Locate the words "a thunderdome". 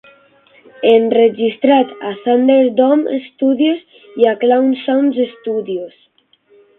2.11-3.13